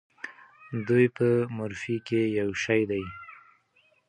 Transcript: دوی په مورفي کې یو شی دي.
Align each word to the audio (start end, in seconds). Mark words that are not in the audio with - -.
دوی 0.87 1.05
په 1.17 1.27
مورفي 1.55 1.97
کې 2.07 2.21
یو 2.39 2.49
شی 2.63 2.81
دي. 2.89 3.03